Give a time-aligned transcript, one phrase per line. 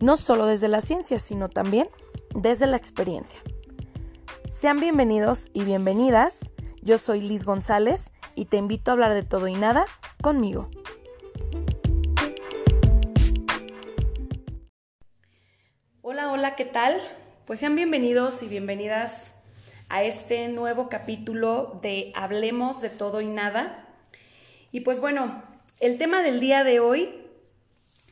[0.00, 1.88] no solo desde la ciencia, sino también
[2.34, 3.40] desde la experiencia.
[4.48, 6.52] Sean bienvenidos y bienvenidas.
[6.82, 9.86] Yo soy Liz González y te invito a hablar de todo y nada
[10.22, 10.70] conmigo.
[16.02, 17.00] Hola, hola, ¿qué tal?
[17.46, 19.34] Pues sean bienvenidos y bienvenidas
[19.88, 23.86] a este nuevo capítulo de Hablemos de todo y nada.
[24.72, 25.42] Y pues bueno,
[25.80, 27.25] el tema del día de hoy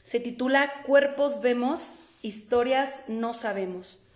[0.04, 4.06] se titula Cuerpos vemos, historias no sabemos.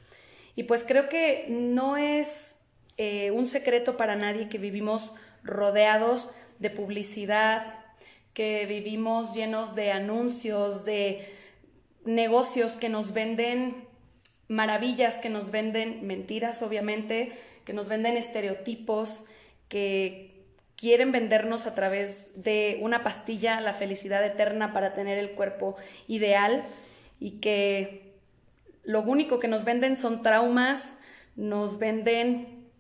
[0.54, 2.60] Y pues creo que no es
[2.98, 7.74] eh, un secreto para nadie que vivimos rodeados de publicidad,
[8.34, 11.26] que vivimos llenos de anuncios, de
[12.04, 13.88] negocios que nos venden
[14.46, 17.32] maravillas, que nos venden mentiras, obviamente,
[17.64, 19.24] que nos venden estereotipos,
[19.68, 20.37] que
[20.78, 25.76] quieren vendernos a través de una pastilla la felicidad eterna para tener el cuerpo
[26.06, 26.62] ideal
[27.18, 28.14] y que
[28.84, 30.96] lo único que nos venden son traumas,
[31.34, 32.70] nos venden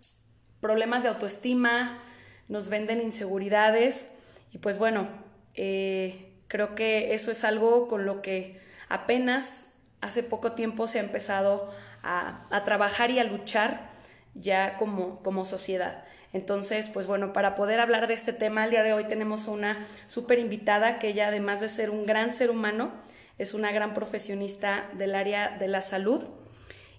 [0.60, 2.00] problemas de autoestima,
[2.48, 4.08] nos venden inseguridades
[4.52, 5.08] y pues bueno,
[5.54, 11.02] eh, creo que eso es algo con lo que apenas hace poco tiempo se ha
[11.02, 13.90] empezado a, a trabajar y a luchar
[14.34, 16.04] ya como, como sociedad.
[16.32, 19.86] Entonces, pues bueno, para poder hablar de este tema, el día de hoy tenemos una
[20.08, 22.92] súper invitada que ella, además de ser un gran ser humano,
[23.38, 26.22] es una gran profesionista del área de la salud.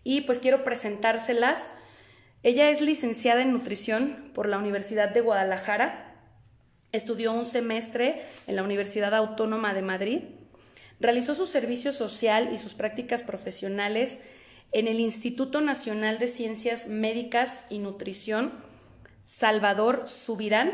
[0.04, 1.72] Y pues quiero presentárselas.
[2.42, 6.16] Ella es licenciada en nutrición por la Universidad de Guadalajara.
[6.92, 10.22] Estudió un semestre en la Universidad Autónoma de Madrid.
[11.00, 14.24] Realizó su servicio social y sus prácticas profesionales
[14.72, 18.69] en el Instituto Nacional de Ciencias Médicas y Nutrición
[19.30, 20.74] Salvador Subirán,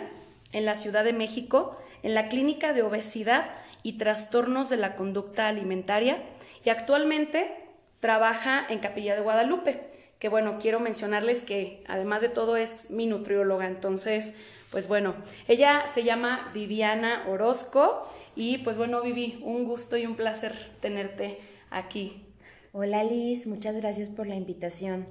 [0.54, 3.50] en la Ciudad de México, en la Clínica de Obesidad
[3.84, 6.24] y Trastornos de la Conducta Alimentaria
[6.64, 7.52] y actualmente
[8.00, 13.08] trabaja en Capilla de Guadalupe, que bueno, quiero mencionarles que además de todo es mi
[13.08, 14.34] nutrióloga, entonces,
[14.72, 15.16] pues bueno,
[15.50, 21.40] ella se llama Viviana Orozco y pues bueno, Vivi, un gusto y un placer tenerte
[21.72, 22.26] aquí
[22.78, 25.06] Hola Liz, muchas gracias por la invitación.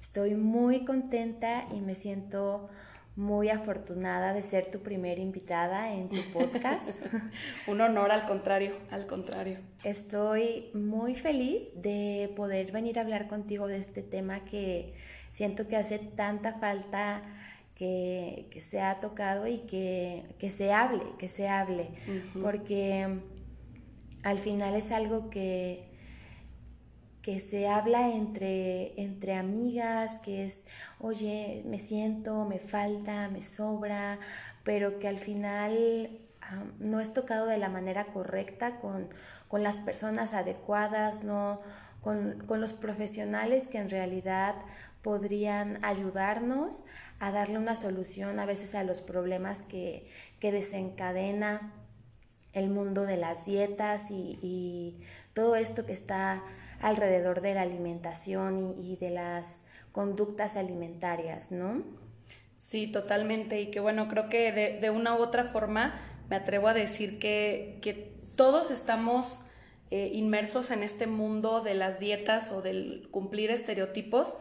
[0.00, 2.70] Estoy muy contenta y me siento
[3.16, 6.88] muy afortunada de ser tu primera invitada en tu podcast.
[7.66, 9.58] Un honor al contrario, al contrario.
[9.84, 14.94] Estoy muy feliz de poder venir a hablar contigo de este tema que
[15.32, 17.22] siento que hace tanta falta
[17.74, 21.88] que, se ha tocado y que, se hable, que se hable,
[22.42, 23.20] porque
[24.22, 25.89] al final es algo que
[27.22, 30.64] que se habla entre, entre amigas, que es,
[30.98, 34.18] oye, me siento, me falta, me sobra,
[34.64, 36.20] pero que al final
[36.78, 39.08] no es tocado de la manera correcta con,
[39.52, 41.60] las personas adecuadas, no
[42.00, 44.54] con, los profesionales que en realidad
[45.02, 46.86] podrían ayudarnos
[47.18, 50.10] a darle una solución a veces a los problemas que,
[50.40, 51.74] desencadena
[52.52, 55.04] el mundo de las dietas y, y
[55.34, 56.42] todo esto que está
[56.80, 61.82] alrededor de la alimentación y, de las conductas alimentarias, ¿no?
[62.56, 63.60] Sí, totalmente.
[63.60, 67.78] Y que bueno, creo que de, una u otra forma me atrevo a decir que,
[67.82, 69.42] que todos estamos
[69.90, 74.36] eh, inmersos en este mundo de las dietas o del cumplir estereotipos,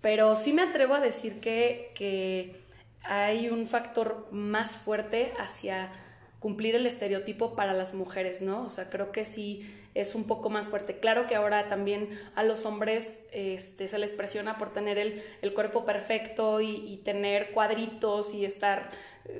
[0.00, 2.60] pero sí me atrevo a decir que, que
[3.02, 5.90] hay un factor más fuerte hacia
[6.38, 8.64] cumplir el estereotipo para las mujeres, ¿no?
[8.64, 9.62] O sea, creo que sí
[9.94, 10.98] es un poco más fuerte.
[10.98, 15.84] Claro que ahora también a los hombres este, se les presiona por tener el, cuerpo
[15.84, 18.90] perfecto y, tener cuadritos y estar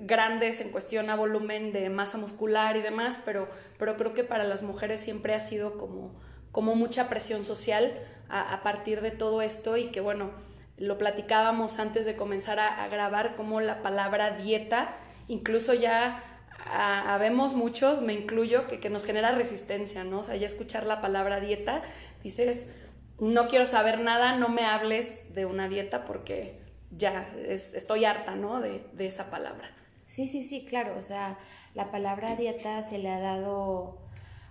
[0.00, 3.48] grandes en cuestión a volumen de masa muscular y demás, pero,
[3.78, 6.12] pero creo que para las mujeres siempre ha sido como,
[6.52, 7.92] como mucha presión social
[8.28, 10.30] a, partir de todo esto y que bueno,
[10.76, 14.94] lo platicábamos antes de comenzar a grabar como la palabra dieta
[15.30, 16.22] incluso ya
[16.66, 20.20] habemos muchos, me incluyo, que, que, nos genera resistencia, ¿no?
[20.20, 21.82] O sea, ya escuchar la palabra dieta,
[22.22, 22.70] dices,
[23.18, 26.60] no quiero saber nada, no me hables de una dieta porque
[26.90, 28.60] ya estoy harta, ¿no?
[28.60, 29.70] De, de esa palabra.
[30.06, 31.38] Sí, sí, sí, claro, o sea,
[31.74, 33.98] la palabra dieta se le ha dado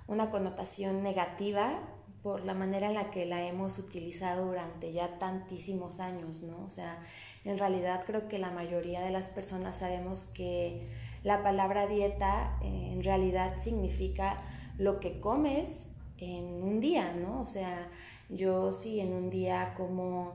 [0.07, 1.79] una connotación negativa
[2.23, 6.65] por la manera en la que la hemos utilizado durante ya tantísimos años, ¿no?
[6.65, 7.00] O sea,
[7.45, 10.88] en realidad creo que la mayoría de las personas sabemos que
[11.24, 14.38] la palabra dieta eh, en realidad significa
[14.77, 17.42] lo que comes en un día, ¿no?
[17.42, 17.89] O sea,
[18.30, 20.33] yo si en un día como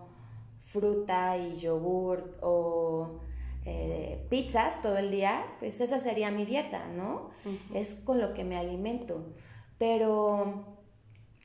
[0.62, 3.20] fruta y yogur o
[3.64, 7.30] eh, pizzas todo el día, pues esa sería mi dieta, ¿no?
[7.72, 9.24] Es con lo que me alimento.
[9.78, 10.64] Pero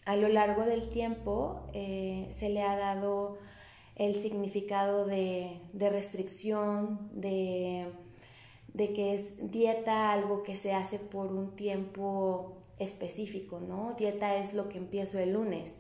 [0.06, 3.38] a lo largo del tiempo eh, se le ha dado
[3.96, 7.86] el significado de, restricción, de,
[8.76, 13.94] que es dieta algo que se hace por un tiempo específico, ¿no?
[13.98, 15.74] Dieta es lo que empiezo el lunes,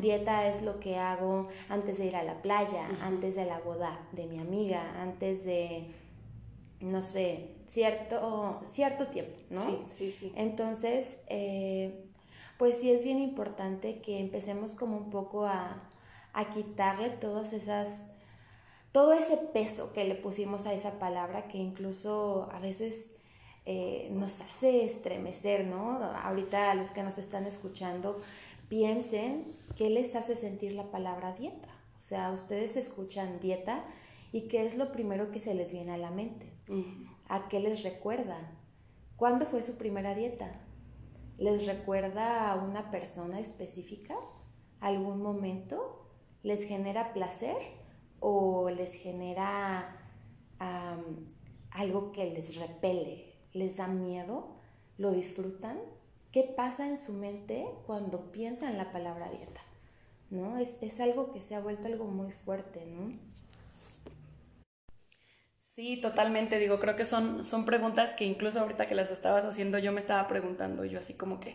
[0.00, 4.08] dieta es lo que hago antes de ir a la playa, antes de la boda
[4.12, 5.94] de mi amiga, antes de,
[6.80, 9.60] no sé, cierto, cierto tiempo, ¿no?
[9.60, 10.32] Sí, sí, sí.
[10.34, 12.06] Entonces, eh,
[12.58, 15.90] pues sí es bien importante que empecemos como un poco a,
[16.32, 18.08] a quitarle todas esas,
[18.96, 23.10] todo ese peso que le pusimos a esa palabra que incluso a veces
[23.66, 26.02] eh, nos hace estremecer, ¿no?
[26.02, 28.16] Ahorita a los que nos están escuchando,
[28.70, 29.44] piensen
[29.76, 31.68] qué les hace sentir la palabra dieta.
[31.98, 33.84] O sea, ustedes escuchan dieta
[34.32, 36.50] y qué es lo primero que se les viene a la mente.
[37.28, 38.50] ¿A qué les recuerda?
[39.18, 40.58] ¿Cuándo fue su primera dieta?
[41.36, 44.14] ¿Les recuerda a una persona específica?
[44.80, 46.02] ¿Algún momento?
[46.46, 47.56] les genera placer
[48.28, 49.96] o les genera
[51.70, 54.56] algo que les repele, les da miedo,
[54.98, 55.78] lo disfrutan.
[56.32, 59.60] ¿Qué pasa en su mente cuando piensan en la palabra dieta?
[60.30, 60.58] ¿No?
[60.58, 63.16] Es, es algo que se ha vuelto algo muy fuerte, ¿no?
[65.60, 66.58] Sí, totalmente.
[66.58, 70.00] Digo, creo que son, son preguntas que incluso ahorita que las estabas haciendo yo me
[70.00, 71.54] estaba preguntando, yo así como que,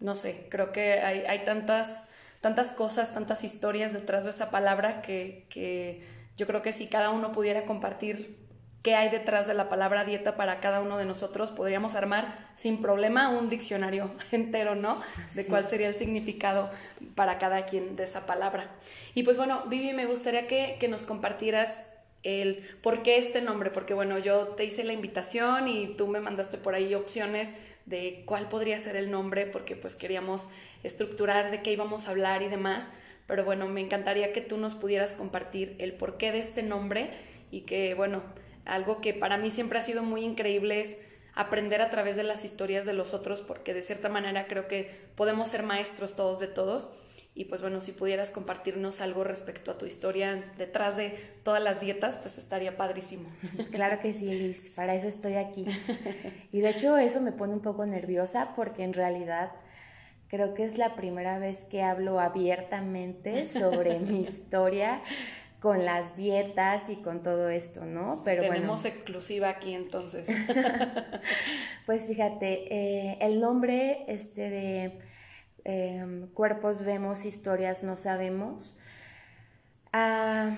[0.00, 2.06] no sé, creo que hay, hay tantas
[2.46, 6.06] tantas cosas, tantas historias detrás de esa palabra que,
[6.36, 8.36] yo creo que si cada uno pudiera compartir
[8.84, 12.80] qué hay detrás de la palabra dieta para cada uno de nosotros, podríamos armar sin
[12.80, 15.02] problema un diccionario entero, ¿no?
[15.34, 16.70] De cuál sería el significado
[17.16, 18.70] para cada quien de esa palabra.
[19.16, 21.90] Y pues bueno, Vivi, me gustaría que, que nos compartieras
[22.22, 26.20] el por qué este nombre, porque bueno, yo te hice la invitación y tú me
[26.20, 27.52] mandaste por ahí opciones
[27.86, 30.48] de cuál podría ser el nombre, porque pues queríamos
[30.82, 32.90] estructurar de qué íbamos a hablar y demás.
[33.26, 37.10] Pero bueno, me encantaría que tú nos pudieras compartir el porqué de este nombre
[37.50, 38.22] y que, bueno,
[38.64, 41.00] algo que para mí siempre ha sido muy increíble es
[41.34, 44.90] aprender a través de las historias de los otros, porque de cierta manera creo que
[45.16, 46.96] podemos ser maestros todos de todos.
[47.36, 51.10] Y pues bueno, si pudieras compartirnos algo respecto a tu historia detrás de
[51.44, 53.28] todas las dietas, pues estaría padrísimo.
[53.70, 55.66] Claro que sí, Liz, para eso estoy aquí.
[56.52, 59.52] Y de hecho eso me pone un poco nerviosa porque en realidad
[60.28, 65.00] Creo que es la primera vez que hablo abiertamente sobre mi historia
[65.60, 68.22] con las dietas y con todo esto, ¿no?
[68.24, 70.28] Pero Tenemos exclusiva aquí entonces.
[71.86, 74.98] pues fíjate, eh, el nombre este de
[75.66, 78.78] em, Cuerpos vemos, historias no sabemos,
[79.92, 80.56] ah,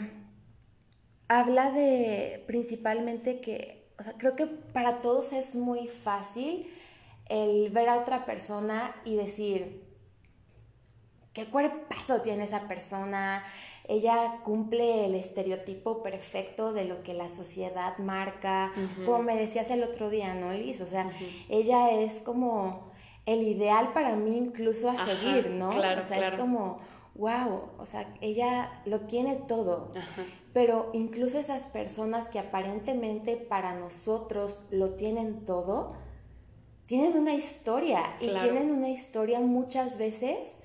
[1.29, 6.71] habla de principalmente que, o sea, creo que para todos es muy fácil
[7.27, 9.83] el ver a otra persona y decir,
[11.33, 13.45] ¿qué cuerpazo tiene esa persona?
[13.87, 18.73] Ella cumple el estereotipo perfecto de lo que la sociedad marca,
[19.07, 20.83] como me decías el otro día, ¿no, Liz?
[20.83, 21.11] O sea,
[21.49, 22.93] ella es como
[23.29, 25.69] el ideal para mí incluso a seguir, ¿no?
[25.69, 26.79] Claro, o sea, es como,
[27.15, 29.93] wow, o sea, ella lo tiene todo.
[30.55, 35.93] Pero incluso esas personas que aparentemente para nosotros lo tienen todo,
[36.87, 40.61] tienen una historia y tienen una historia muchas veces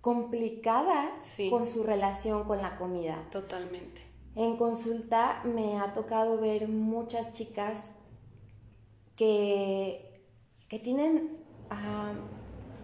[0.00, 1.18] complicada
[1.50, 3.26] con su relación con la comida.
[3.32, 4.02] Totalmente.
[4.36, 7.86] En consulta me ha tocado ver muchas chicas
[9.16, 10.22] que,
[10.68, 11.37] que tienen
[11.70, 12.12] ah,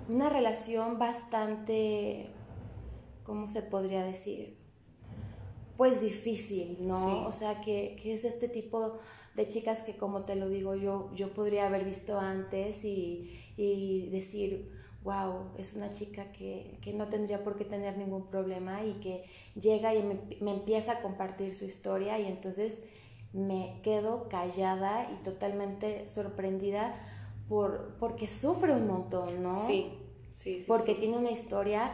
[0.09, 2.31] una relación bastante,
[3.23, 4.59] ¿cómo se podría decir?
[5.77, 7.27] Pues difícil, ¿no?
[7.27, 8.99] O sea, que, que es este tipo
[9.35, 13.41] de chicas que como te lo digo yo, yo podría haber visto antes y,
[14.11, 14.71] decir,
[15.03, 19.25] wow, es una chica que, no tendría por qué tener ningún problema y que
[19.61, 22.83] llega y me, empieza a compartir su historia y entonces
[23.33, 26.95] me quedo callada y totalmente sorprendida
[27.49, 29.67] por, porque sufre un montón, ¿no?
[29.67, 29.93] Sí,
[30.33, 30.65] sí, sí.
[30.67, 31.93] Porque tiene una historia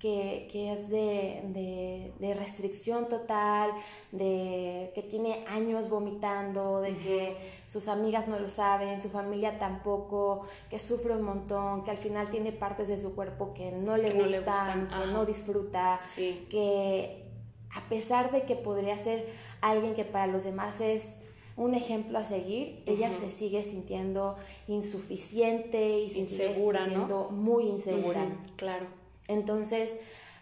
[0.00, 3.70] que, es de, restricción total,
[4.12, 10.46] de que tiene años vomitando, de que sus amigas no lo saben, su familia tampoco,
[10.70, 14.12] que sufre un montón, que al final tiene partes de su cuerpo que no le,
[14.12, 17.26] gustan, que no disfruta, que
[17.74, 19.28] a pesar de que podría ser
[19.60, 21.14] alguien que para los demás es
[21.60, 24.36] un ejemplo a seguir, ella se sigue sintiendo
[24.66, 28.26] insuficiente y se insegura, sigue sintiendo muy insegura.
[28.56, 28.86] Claro.
[29.28, 29.90] Entonces,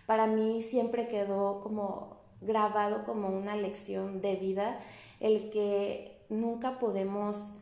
[0.06, 4.78] para mí siempre quedó como grabado como una lección de vida
[5.18, 7.54] el que nunca podemos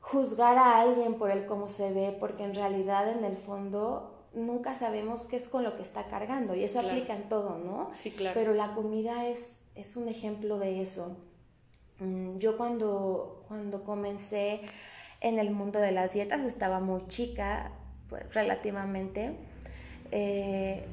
[0.00, 4.74] juzgar a alguien por el cómo se ve, porque en realidad en el fondo nunca
[4.74, 7.88] sabemos qué es con lo que está cargando y eso aplica en todo, ¿no?
[7.94, 8.38] Sí, claro.
[8.38, 11.16] Pero la comida es, es un ejemplo de eso.
[12.00, 14.60] Mm, yo cuando, cuando comencé
[15.20, 17.72] en el mundo de las dietas estaba muy chica,
[18.08, 19.32] pues, relativamente.
[20.10, 20.84] Eh,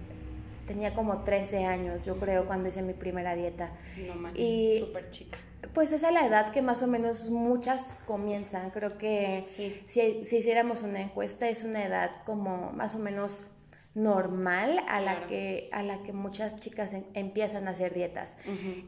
[0.67, 3.71] tenía como 13 años, yo creo, cuando hice mi primera dieta.
[4.07, 5.37] No manches, súper chica.
[5.73, 8.69] Pues esa es la edad que más o menos muchas comienzan.
[8.71, 10.01] Creo que si, si,
[10.35, 13.49] hiciéramos una encuesta es una edad como más o menos
[13.95, 18.35] normal a la, que, a la que muchas chicas em, empiezan a hacer dietas.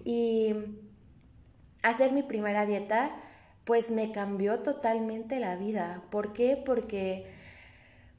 [0.04, 0.54] Y
[1.90, 3.12] hacer mi primera dieta,
[3.64, 6.04] pues me cambió totalmente la vida.
[6.12, 6.62] ¿Por qué?
[6.64, 7.32] Porque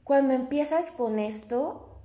[0.03, 1.99] cuando empiezas con esto,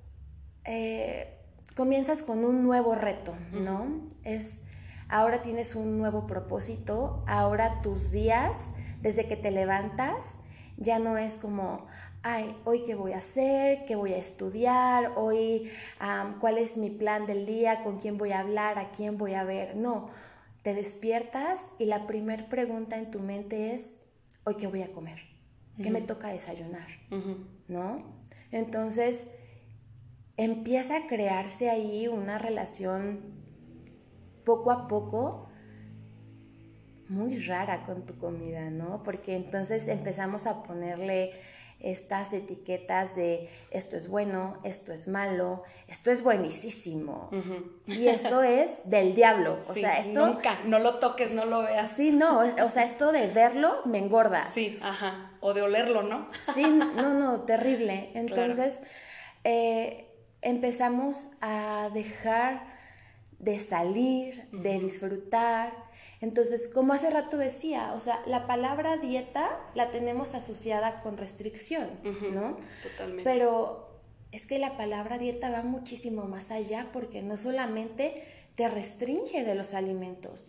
[0.65, 1.39] eh,
[1.77, 3.87] comienzas con un nuevo reto, ¿no?
[4.25, 4.61] Es,
[5.09, 8.69] ahora tienes un nuevo propósito, ahora tus días,
[9.01, 10.39] desde que te levantas,
[10.77, 11.87] ya no es como,
[12.23, 15.71] ay, hoy qué voy a hacer, qué voy a estudiar, hoy
[16.41, 19.45] cuál es mi plan del día, con quién voy a hablar, a quién voy a
[19.45, 19.77] ver.
[19.77, 20.11] No,
[20.63, 23.97] te despiertas y la primera pregunta en tu mente es,
[24.45, 25.19] hoy qué voy a comer,
[25.83, 26.89] qué me toca desayunar,
[27.69, 28.21] ¿no?
[28.51, 29.29] Entonces,
[30.37, 33.21] empieza a crearse ahí una relación
[34.45, 35.49] poco a poco
[37.09, 39.03] muy rara con tu comida, ¿no?
[39.03, 41.33] Porque entonces empezamos a ponerle
[41.83, 47.31] estas etiquetas de esto es bueno, esto es malo, esto es buenísimo
[47.87, 49.59] y esto es del diablo.
[49.69, 50.27] O sea, esto...
[50.27, 51.91] Nunca, no lo toques, no lo veas.
[51.91, 54.47] Sí, no, o sea, esto de verlo me engorda.
[54.47, 56.29] Sí, ajá, o de olerlo, ¿no?
[56.55, 58.11] Sí, no, no, terrible.
[58.15, 58.79] Entonces,
[59.45, 60.09] eh,
[60.41, 62.73] empezamos a dejar
[63.43, 69.91] de salir, de disfrutar, entonces, como hace rato decía, o sea, la palabra dieta la
[69.91, 71.91] tenemos asociada con restricción,
[72.33, 72.59] ¿no?
[72.81, 73.25] Totalmente.
[73.25, 78.23] Pero es que la palabra dieta va muchísimo más allá porque no solamente
[78.55, 80.49] te restringe de los alimentos,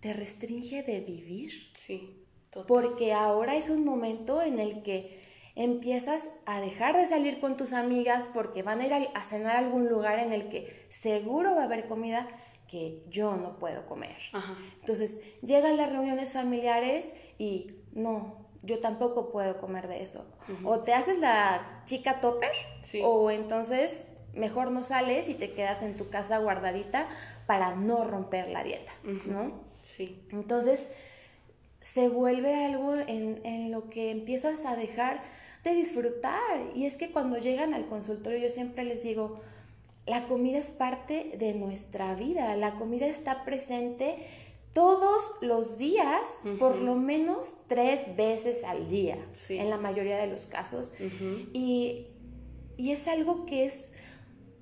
[0.00, 1.70] te restringe de vivir.
[1.72, 2.66] Sí, total.
[2.66, 5.23] Porque ahora es un momento en el que
[5.56, 9.58] empiezas a dejar de salir con tus amigas porque van a ir a cenar a
[9.58, 12.28] algún lugar en el que seguro va a haber comida
[12.68, 14.16] que yo no puedo comer.
[14.80, 20.26] Entonces, llegan las reuniones familiares y no, yo tampoco puedo comer de eso.
[20.64, 22.50] O te haces la chica topper,
[23.02, 27.06] o entonces mejor no sales y te quedas en tu casa guardadita
[27.46, 28.92] para no romper la dieta,
[29.26, 29.62] ¿no?
[29.82, 30.26] Sí.
[30.32, 30.90] Entonces,
[31.80, 35.22] se vuelve algo en, en lo que empiezas a dejar
[35.64, 36.70] de disfrutar.
[36.74, 39.40] Y es que cuando llegan al consultorio yo siempre les digo,
[40.06, 44.16] la comida es parte de nuestra vida, la comida está presente
[44.74, 46.20] todos los días,
[46.58, 49.16] por lo menos tres veces al día,
[49.48, 50.94] en la mayoría de los casos.
[51.52, 52.08] y,
[52.76, 53.86] es algo que es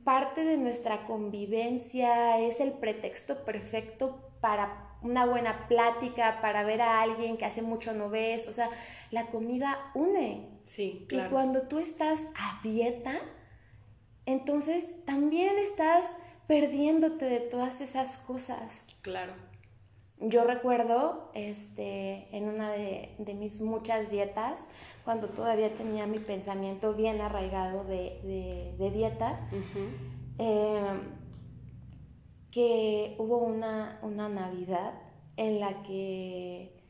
[0.05, 7.01] parte de nuestra convivencia, es el pretexto perfecto para una buena plática, para ver a
[7.01, 8.69] alguien que hace mucho no ves, o sea,
[9.11, 10.52] la comida une.
[10.65, 11.29] Sí, claro.
[11.29, 13.19] Y cuando tú estás a dieta,
[14.27, 16.05] entonces también estás
[16.47, 18.85] perdiéndote de todas esas cosas.
[19.03, 19.33] Claro.
[20.19, 24.61] Yo recuerdo este, en una de, mis muchas dietas,
[25.05, 29.41] cuando todavía tenía mi pensamiento bien arraigado de, dieta,
[30.39, 31.01] em,
[32.53, 34.93] que hubo una, una Navidad
[35.37, 36.83] en la que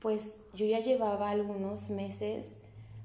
[0.00, 2.59] pues yo ya llevaba algunos meses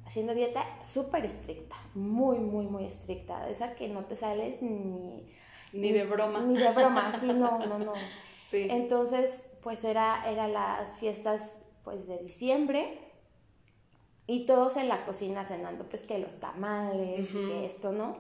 [0.05, 5.27] haciendo dieta súper estricta, muy, muy, muy estricta, esa que no te sales ni...
[5.73, 6.41] Ni de broma.
[6.41, 7.93] Ni de broma, sí, no, no, no.
[8.49, 8.67] Sí.
[8.69, 12.99] Entonces, pues era, era las fiestas pues de diciembre
[14.27, 18.17] y todos en la cocina cenando, pues que los tamales y que esto, ¿no?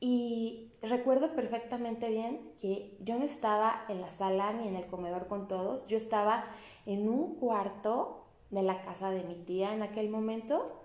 [0.00, 5.26] Y recuerdo perfectamente bien que yo no estaba en la sala ni en el comedor
[5.26, 6.44] con todos, yo estaba
[6.86, 10.79] en un cuarto de la casa de mi tía en aquel momento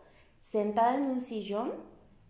[0.55, 1.73] sentada en un sillón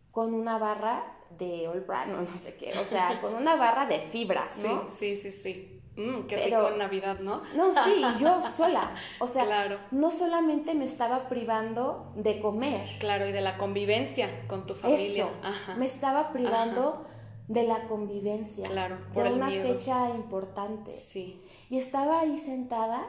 [0.10, 3.86] con una barra de All Brand o no sé qué, o sea, con una barra
[3.86, 4.88] de fibra, ¿no?
[4.90, 5.72] Sí, sí, sí, sí.
[5.96, 7.44] Mm, qué rico en Navidad, ¿no?
[7.56, 8.96] No, sí, yo sola.
[9.20, 12.98] O sea, no solamente me estaba privando de comer.
[13.00, 15.26] Claro, y de la convivencia con tu familia.
[15.26, 17.06] Eso, me estaba privando
[17.48, 18.68] de la convivencia.
[18.68, 20.96] Claro, por de una fecha importante.
[20.96, 21.42] Sí.
[21.70, 23.06] Y estaba ahí sentada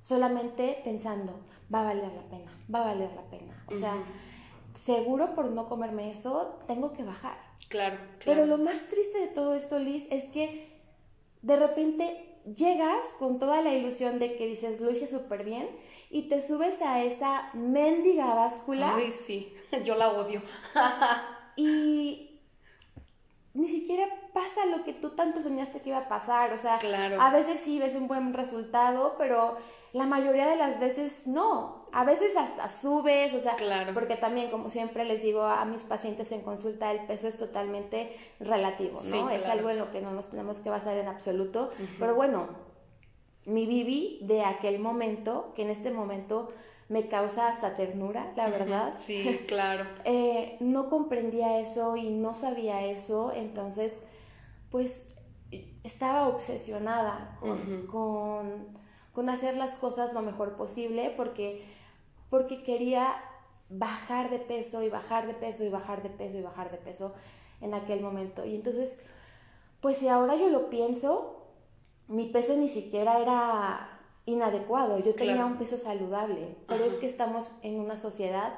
[0.00, 1.40] solamente pensando,
[1.74, 3.64] va a valer la pena, va a valer la pena.
[3.66, 3.94] O sea,
[4.84, 7.36] seguro por no comerme eso, tengo que bajar.
[7.68, 8.40] Claro, claro.
[8.40, 10.70] Pero lo más triste de todo esto, Liz, es que
[11.42, 15.68] de repente llegas con toda la ilusión de que dices, lo hice súper bien,
[16.10, 18.96] y te subes a esa mendiga báscula.
[18.96, 20.42] Ay, sí, yo la odio.
[21.56, 22.40] y
[23.54, 26.52] ni siquiera pasa lo que tú tanto soñaste que iba a pasar.
[26.52, 27.20] O sea, claro.
[27.20, 29.56] a veces sí ves un buen resultado, pero
[29.92, 31.79] la mayoría de las veces no.
[31.92, 33.92] A veces hasta subes, o sea, claro.
[33.94, 38.16] porque también, como siempre les digo a mis pacientes en consulta, el peso es totalmente
[38.38, 39.30] relativo, ¿no?
[39.30, 41.70] Es algo en lo que no nos tenemos que basar en absoluto.
[41.98, 42.48] Pero bueno,
[43.44, 46.52] mi Bibi de aquel momento, que en este momento
[46.88, 48.94] me causa hasta ternura, la verdad.
[48.98, 49.84] Sí, claro.
[50.04, 53.98] Eh, no comprendía eso y no sabía eso, entonces,
[54.70, 55.06] pues
[55.82, 57.38] estaba obsesionada
[57.90, 58.78] con
[59.12, 61.64] con hacer las cosas lo mejor posible porque,
[62.30, 63.16] porque quería
[63.68, 67.12] bajar de peso y bajar de peso y bajar de peso y bajar de peso
[67.60, 68.44] en aquel momento.
[68.44, 68.96] Y entonces,
[69.80, 71.46] pues si ahora yo lo pienso,
[72.08, 77.58] mi peso ni siquiera era inadecuado, yo tenía un peso saludable, pero es que estamos
[77.62, 78.54] en una sociedad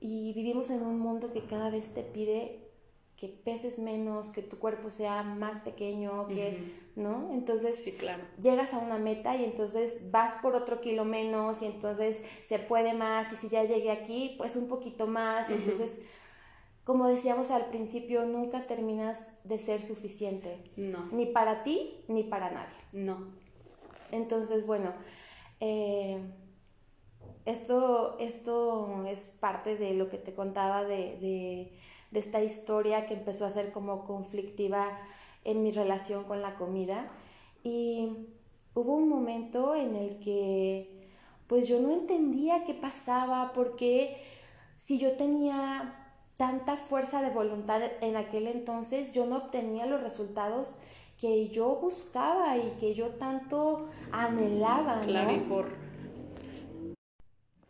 [0.00, 2.63] y vivimos en un mundo que cada vez te pide
[3.16, 6.58] que peses menos, que tu cuerpo sea más pequeño, que,
[6.96, 7.30] ¿no?
[7.32, 8.24] Entonces, sí, claro.
[8.40, 12.16] llegas a una meta y entonces vas por otro kilo menos y entonces
[12.48, 15.48] se puede más y si ya llegué aquí, pues un poquito más.
[15.48, 15.94] Entonces,
[16.82, 20.72] como decíamos al principio, nunca terminas de ser suficiente.
[20.76, 21.06] No.
[21.12, 22.76] Ni para ti, ni para nadie.
[22.92, 23.28] No.
[24.10, 24.92] Entonces, bueno,
[25.60, 26.18] eh,
[27.44, 31.78] esto, esto es parte de lo que te contaba de de
[32.20, 34.98] esta historia que empezó a ser como conflictiva
[35.44, 37.06] en mi relación con la comida.
[37.62, 38.28] Y
[38.74, 40.94] hubo un momento en el que
[41.46, 44.16] pues yo no entendía qué pasaba, porque
[44.84, 45.94] si yo tenía
[46.36, 50.78] tanta fuerza de voluntad en aquel entonces, yo no obtenía los resultados
[51.20, 55.02] que yo buscaba y que yo tanto anhelaba.
[55.02, 55.68] Claro, y por...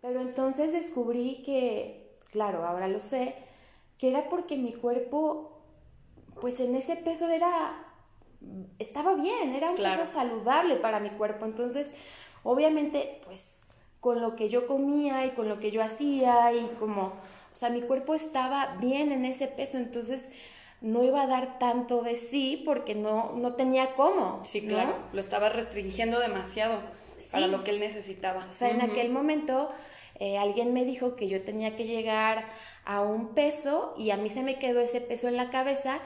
[0.01, 3.35] Pero entonces descubrí que, claro, ahora lo sé,
[3.99, 5.59] que era porque mi cuerpo,
[6.41, 7.85] pues en ese peso era,
[8.79, 11.45] estaba bien, era un peso saludable para mi cuerpo.
[11.45, 11.89] Entonces,
[12.43, 13.55] obviamente, pues
[14.01, 17.71] con lo que yo comía y con lo que yo hacía y como, o sea,
[17.71, 20.29] mi cuerpo estaba bien en ese peso, entonces
[20.83, 24.41] no iba a dar tanto de sí porque no, no tenía cómo.
[24.45, 26.81] Sí, claro, lo estaba restringiendo demasiado
[27.33, 28.47] para lo que él necesitaba.
[28.51, 29.71] O sea, en aquel momento
[30.21, 32.45] eh, alguien me dijo que yo tenía que llegar
[32.85, 35.99] a un peso y a mí se me quedó ese peso en la cabeza,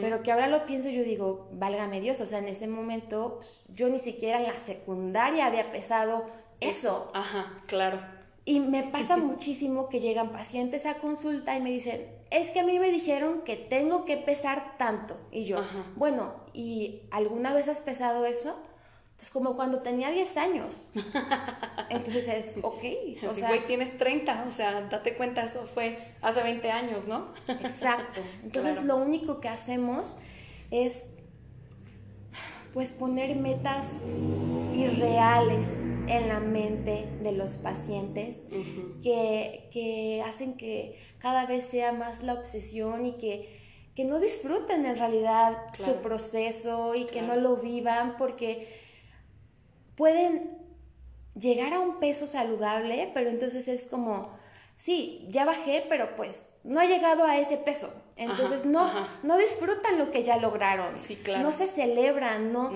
[0.00, 3.40] pero que ahora lo pienso yo digo, válgame Dios, o sea, en ese momento
[3.74, 6.24] yo ni siquiera en la secundaria había pesado
[6.60, 7.10] eso.
[7.14, 8.00] Ajá, claro.
[8.44, 12.64] Y me pasa muchísimo que llegan pacientes a consulta y me dicen, es que a
[12.64, 15.16] mí me dijeron que tengo que pesar tanto.
[15.30, 15.60] Y yo,
[15.96, 18.54] bueno, ¿y alguna vez has pesado eso?
[19.18, 20.92] Pues como cuando tenía 10 años.
[21.90, 22.84] Entonces es, ok.
[23.28, 27.32] O sea, güey, tienes 30, o sea, date cuenta, eso fue hace 20 años, ¿no?
[27.48, 28.20] Exacto.
[28.44, 30.20] Entonces lo único que hacemos
[30.70, 31.02] es,
[32.72, 33.86] pues, poner metas
[34.72, 35.66] irreales
[36.06, 38.38] en la mente de los pacientes
[39.02, 43.58] que, que, hacen que cada vez sea más la obsesión y que,
[43.96, 48.77] que no disfruten en realidad su proceso y que no lo vivan porque
[49.98, 50.56] pueden
[51.34, 54.30] llegar a un peso saludable, pero entonces es como,
[54.78, 57.92] sí, ya bajé, pero pues no he llegado a ese peso.
[58.16, 58.90] Entonces no,
[59.24, 60.98] no disfrutan lo que ya lograron.
[60.98, 61.42] Sí, claro.
[61.42, 62.72] No se celebran, no,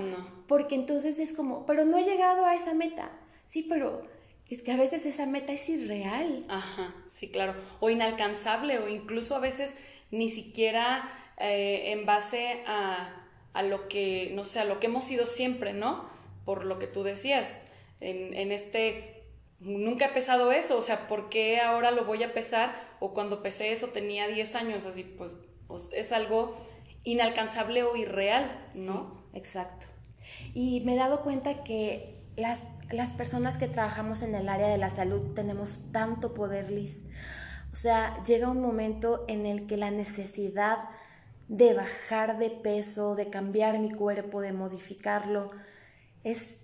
[0.48, 3.10] Porque entonces es como, pero no he llegado a esa meta.
[3.48, 4.02] Sí, pero
[4.50, 6.44] es que a veces esa meta es irreal.
[6.48, 7.54] Ajá, sí, claro.
[7.80, 9.78] O inalcanzable, o incluso a veces
[10.10, 11.08] ni siquiera
[11.38, 15.72] eh, en base a, a lo que, no sé, a lo que hemos sido siempre,
[15.72, 16.11] ¿no?
[16.44, 17.60] Por lo que tú decías,
[18.00, 19.24] en, este,
[19.60, 22.74] nunca he pesado eso, o sea, ¿por qué ahora lo voy a pesar?
[23.00, 25.32] O cuando pesé eso tenía 10 años, así, pues,
[25.92, 26.56] es algo
[27.04, 29.22] inalcanzable o irreal, ¿no?
[29.34, 29.86] exacto.
[30.54, 34.78] Y me he dado cuenta que las, las personas que trabajamos en el área de
[34.78, 37.02] la salud tenemos tanto poder, Liz.
[37.72, 40.90] O sea, llega un momento en el que la necesidad
[41.48, 45.50] de bajar de peso, de cambiar mi cuerpo, de modificarlo,
[46.24, 46.56] es,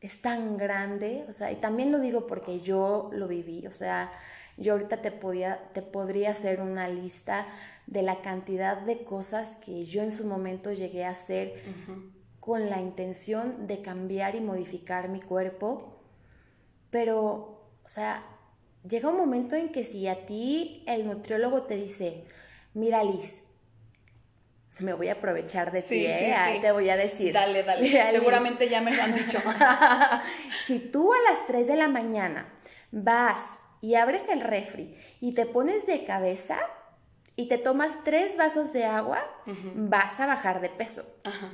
[0.00, 4.12] es tan grande, o sea, y también lo digo porque yo lo viví, o sea,
[4.56, 7.46] yo ahorita te, podía, te podría hacer una lista
[7.86, 11.62] de la cantidad de cosas que yo en su momento llegué a hacer
[12.40, 16.00] con la intención de cambiar y modificar mi cuerpo,
[16.90, 18.24] pero, o sea,
[18.88, 22.24] llega un momento en que si a ti el nutriólogo te dice,
[22.74, 23.40] mira Liz,
[24.80, 26.58] me voy a aprovechar de ti, ¿eh?
[26.60, 27.32] te voy a decir.
[27.32, 27.90] Dale, dale.
[28.10, 29.38] Seguramente ya me lo han dicho.
[30.66, 32.46] si tú a las 3 de la mañana
[32.90, 33.40] vas
[33.80, 36.58] y abres el refri y te pones de cabeza
[37.36, 39.22] y te tomas tres vasos de agua,
[39.74, 41.06] vas a bajar de peso.
[41.24, 41.50] Ajá.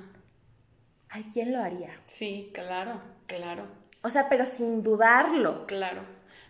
[1.08, 1.90] ¿Ay, quién lo haría?
[2.06, 3.66] Sí, claro, claro.
[4.02, 5.66] O sea, pero sin dudarlo.
[5.66, 6.02] Claro,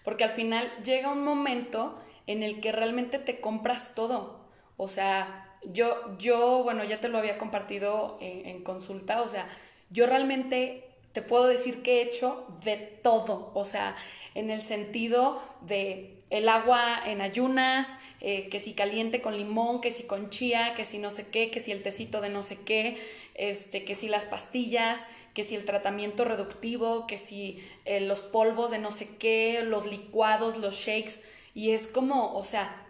[0.05, 4.49] porque al final llega un momento en el que realmente te compras todo.
[4.77, 9.49] O sea, yo, yo bueno, ya te lo había compartido en, consulta, o sea,
[9.91, 13.51] yo realmente te puedo decir que he hecho de todo.
[13.55, 13.97] O sea,
[14.35, 19.93] en el sentido de el agua en ayunas, eh, que si caliente con limón, que
[19.93, 22.59] si con chía, que si no sé qué, que si el tecito de no sé
[22.65, 22.99] qué,
[23.35, 28.71] este, que si las pastillas, que si el tratamiento reductivo, que si eh, los polvos
[28.71, 31.23] de no sé qué, los licuados, los shakes,
[31.55, 32.85] y es como, o sea,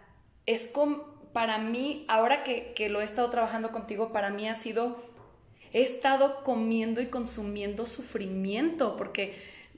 [0.45, 4.55] es como, para mí, ahora que, que lo he estado trabajando contigo, para mí ha
[4.55, 4.97] sido,
[5.71, 9.35] he estado comiendo y consumiendo sufrimiento, porque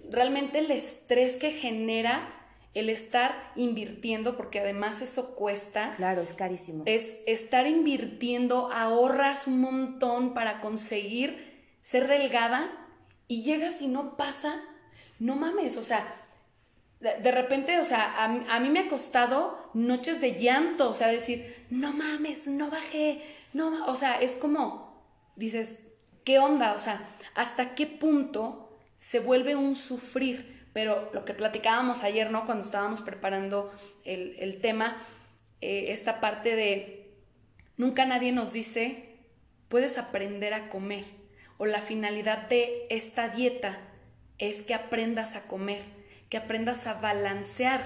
[0.09, 2.33] realmente el estrés que genera
[2.73, 5.95] el estar invirtiendo, porque además eso cuesta.
[5.97, 6.83] Claro, es carísimo.
[6.85, 12.71] Es estar invirtiendo, ahorras un montón para conseguir ser delgada
[13.27, 14.61] y llegas y no pasa.
[15.19, 16.07] No mames, o sea,
[16.99, 21.07] de, repente, o sea, a, a, mí me ha costado noches de llanto, o sea,
[21.07, 23.21] decir, no mames, no bajé,
[23.53, 25.01] no, o sea, es como,
[25.35, 25.87] dices,
[26.25, 26.73] ¿qué onda?
[26.73, 32.45] O sea, ¿hasta qué punto se vuelve un sufrir, pero lo que platicábamos ayer, ¿no?
[32.45, 35.01] Cuando estábamos preparando el, tema,
[35.61, 37.13] eh, esta parte de
[37.77, 39.15] nunca nadie nos dice,
[39.69, 41.05] puedes aprender a comer,
[41.57, 43.79] o la finalidad de esta dieta
[44.37, 45.81] es que aprendas a comer,
[46.29, 47.83] que aprendas a balancear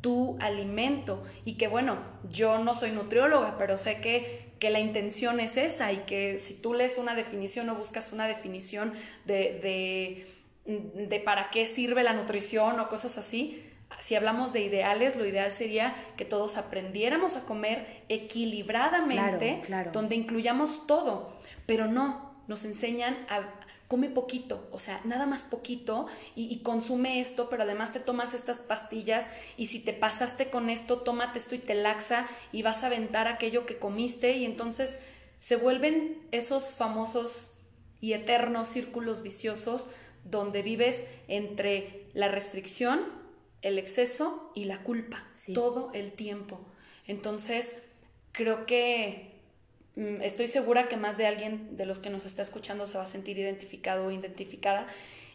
[0.00, 1.22] tu alimento.
[1.44, 1.98] Y que bueno,
[2.30, 6.54] yo no soy nutrióloga, pero sé que, que la intención es esa y que si
[6.60, 8.92] tú lees una definición o buscas una definición
[9.24, 10.26] de
[10.64, 13.64] de para qué sirve la nutrición o cosas así,
[14.00, 20.86] si hablamos de ideales, lo ideal sería que todos aprendiéramos a comer equilibradamente, donde incluyamos
[20.86, 23.42] todo, pero no, nos enseñan a
[23.92, 28.58] come poquito, o sea, nada más poquito y, consume esto, pero además te tomas estas
[28.58, 29.26] pastillas
[29.58, 33.28] y si te pasaste con esto, tómate esto y te laxa y vas a aventar
[33.28, 35.00] aquello que comiste y entonces
[35.40, 37.56] se vuelven esos famosos
[38.00, 39.90] y eternos círculos viciosos
[40.24, 43.04] donde vives entre la restricción,
[43.60, 46.64] el exceso y la culpa todo el tiempo.
[47.06, 47.82] Entonces,
[48.32, 49.31] creo que
[49.96, 53.08] estoy segura que más de alguien de los que nos está escuchando se va a
[53.08, 54.86] sentir identificado o identificada.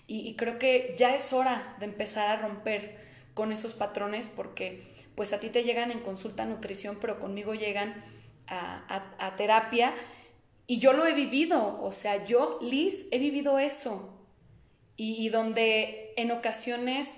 [0.10, 2.96] Y, creo que ya es hora de empezar a romper
[3.34, 8.06] con esos patrones porque pues a ti te llegan en consulta nutrición, pero conmigo llegan
[8.48, 9.93] a terapia.
[10.67, 14.13] Y yo lo he vivido, o sea, yo, Liz, he vivido eso.
[14.98, 17.13] Y, donde en ocasiones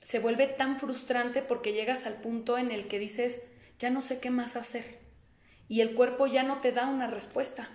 [0.00, 3.42] se vuelve tan frustrante porque llegas al punto en el que dices,
[3.78, 5.03] ya no sé qué más hacer.
[5.68, 7.68] Y el cuerpo ya no te da una respuesta.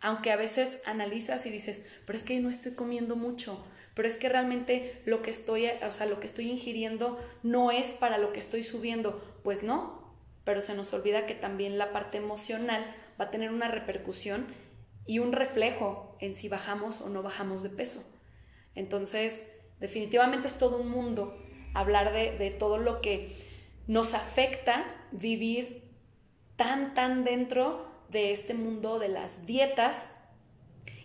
[0.00, 4.16] Aunque a veces analizas y dices, pero es que no estoy comiendo mucho, pero es
[4.16, 8.32] que realmente lo que estoy, o sea, lo que estoy ingiriendo no es para lo
[8.32, 9.22] que estoy subiendo.
[9.42, 12.84] Pues no, pero se nos olvida que también la parte emocional
[13.20, 14.46] va a tener una repercusión
[15.06, 18.04] y un reflejo en si bajamos o no bajamos de peso.
[18.74, 21.36] Entonces, definitivamente es todo un mundo
[21.74, 23.36] hablar de, todo lo que
[23.86, 25.85] nos afecta vivir
[26.56, 30.10] tan, tan dentro de este mundo de las dietas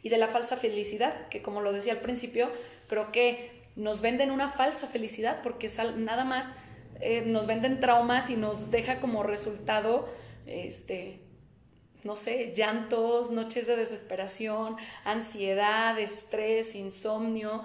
[0.04, 2.50] y de la falsa felicidad, que como lo decía al principio,
[2.88, 6.54] creo que nos venden una falsa felicidad porque nada más
[7.00, 10.08] eh, nos venden traumas y nos deja como resultado,
[10.46, 11.20] este,
[12.04, 17.64] no sé, llantos, noches de desesperación, ansiedad, estrés, insomnio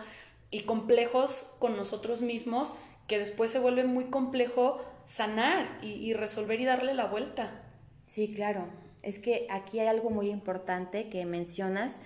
[0.51, 2.73] y complejos con nosotros mismos
[3.07, 7.63] que después se vuelve muy complejo sanar y, resolver y darle la vuelta.
[8.07, 8.67] Sí, claro.
[9.03, 11.97] Es que aquí hay algo muy importante que mencionas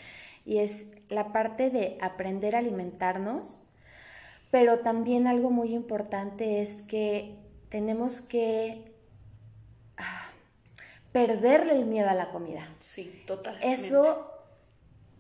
[0.45, 3.67] y es la parte de aprender a alimentarnos,
[4.51, 7.37] pero también algo muy importante es que
[7.69, 8.91] tenemos que
[11.13, 12.67] perderle el miedo a la comida.
[12.79, 13.57] Sí, total.
[13.63, 14.31] Eso,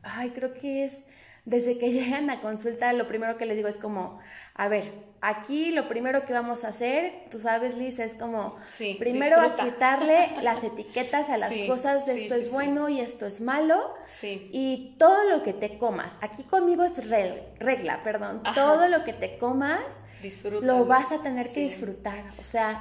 [0.02, 1.04] ay, creo que es,
[1.44, 4.20] desde que llegan a consulta, lo primero que les digo es como,
[4.62, 4.92] a ver,
[5.22, 9.54] aquí lo primero que vamos a hacer, tú sabes, Liz, es como, Sí, primero a
[9.54, 13.40] quitarle las etiquetas a las Sí, cosas de sí, esto es bueno y esto es
[13.40, 13.94] malo.
[14.06, 14.48] Sí.
[14.52, 18.54] Y todo lo que te comas, aquí conmigo es rel- regla, perdón, Ajá.
[18.60, 19.80] todo lo que te comas
[20.22, 20.78] Disfrútalo.
[20.80, 22.22] lo vas a tener que disfrutar.
[22.38, 22.78] O sea,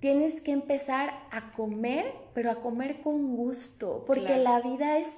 [0.00, 4.42] tienes que empezar a comer, pero a comer con gusto, porque Claro.
[4.42, 5.08] la vida es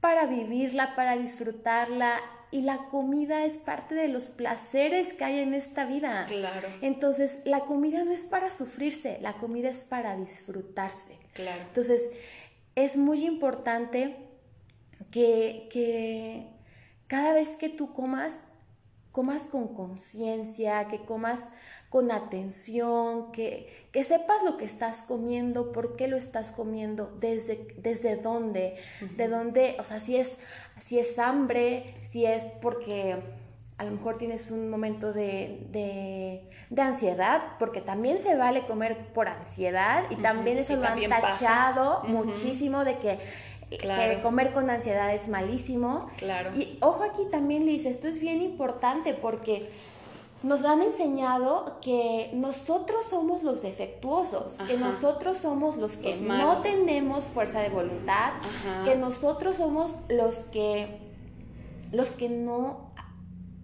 [0.00, 2.18] para vivirla, para disfrutarla,
[2.52, 6.26] y la comida es parte de los placeres que hay en esta vida.
[6.28, 6.68] Claro.
[6.82, 11.16] Entonces, la comida no es para sufrirse, la comida es para disfrutarse.
[11.32, 11.62] Claro.
[11.62, 12.10] Entonces,
[12.74, 14.16] es muy importante
[15.10, 16.46] que, que
[17.06, 18.34] cada vez que tú comas,
[19.12, 21.48] comas con conciencia, que comas
[21.92, 27.66] con atención, que, que sepas lo que estás comiendo, por qué lo estás comiendo, desde,
[27.76, 28.76] desde dónde,
[29.16, 30.32] de dónde, o sea, si es,
[30.86, 33.16] si es hambre, si es porque
[33.78, 38.96] a lo mejor tienes un momento de, de, de ansiedad, porque también se vale comer
[39.12, 43.18] por ansiedad y también eso y lo han también tachado muchísimo de que,
[43.78, 44.16] Claro.
[44.16, 46.10] que comer con ansiedad es malísimo.
[46.18, 46.50] Claro.
[46.54, 49.70] Y ojo aquí también, Liz, esto es bien importante porque
[50.42, 56.58] nos han enseñado que nosotros somos los defectuosos, que nosotros somos los que Los no
[56.58, 58.84] tenemos fuerza de voluntad, Ajá.
[58.84, 60.98] que nosotros somos los que
[61.92, 62.90] los que no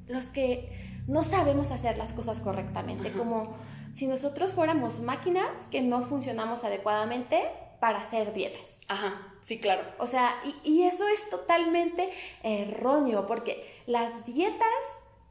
[0.07, 0.71] los que
[1.07, 3.19] no sabemos hacer las cosas correctamente, Ajá.
[3.19, 3.55] como
[3.95, 7.43] si nosotros fuéramos máquinas que no funcionamos adecuadamente
[7.81, 8.67] para hacer dietas.
[8.89, 9.15] Ajá.
[9.43, 9.83] Sí, claro.
[9.99, 12.11] O sea, y, y eso es totalmente
[12.43, 14.69] erróneo, porque las dietas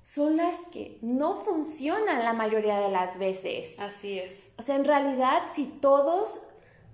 [0.07, 3.77] son las que no funcionan la mayoría de las veces.
[3.77, 4.47] Así es.
[4.57, 6.29] O sea, en realidad, si todos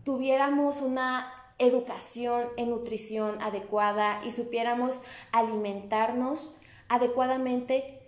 [0.03, 4.99] tuviéramos una educación en nutrición adecuada y supiéramos
[5.31, 7.99] alimentarnos adecuadamente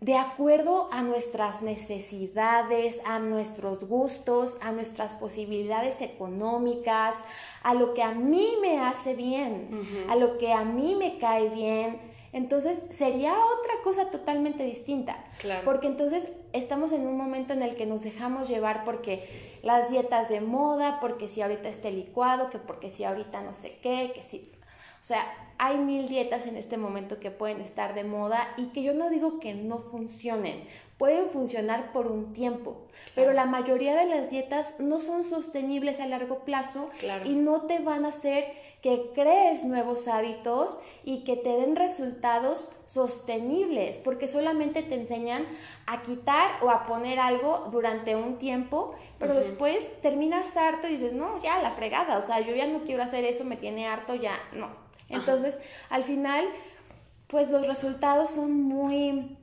[0.00, 7.14] de acuerdo a nuestras necesidades, a nuestros gustos, a nuestras posibilidades económicas,
[7.62, 9.70] a lo que a mí me hace bien,
[10.08, 15.22] a lo que a mí me cae bien, entonces sería otra cosa totalmente distinta.
[15.38, 15.62] Claro.
[15.64, 20.28] Porque entonces estamos en un momento en el que nos dejamos llevar porque las dietas
[20.28, 24.22] de moda, porque si ahorita este licuado, que porque si ahorita no sé qué, que
[24.22, 24.50] si...
[25.00, 25.24] O sea,
[25.58, 29.10] hay mil dietas en este momento que pueden estar de moda y que yo no
[29.10, 30.64] digo que no funcionen,
[30.96, 32.76] pueden funcionar por un tiempo,
[33.16, 37.28] pero la mayoría de las dietas no son sostenibles a largo plazo Claro.
[37.28, 42.76] y no te van a hacer que crees nuevos hábitos y que te den resultados
[42.84, 45.44] sostenibles, porque solamente te enseñan
[45.86, 51.12] a quitar o a poner algo durante un tiempo, pero después terminas harto y dices,
[51.12, 54.16] no, ya la fregada, o sea, yo ya no quiero hacer eso, me tiene harto,
[54.16, 54.68] ya no.
[55.08, 56.44] Entonces, al final,
[57.28, 59.38] pues los resultados son muy,